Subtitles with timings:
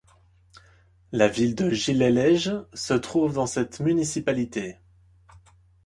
[1.11, 4.79] La ville de Gilleleje se trouve dans cette municipalité.